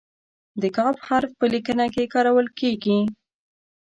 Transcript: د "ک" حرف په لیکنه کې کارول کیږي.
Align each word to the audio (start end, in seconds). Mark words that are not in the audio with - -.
د 0.61 0.63
"ک" 0.75 0.77
حرف 1.07 1.31
په 1.39 1.45
لیکنه 1.53 1.85
کې 1.93 2.11
کارول 2.13 2.47
کیږي. 2.59 2.99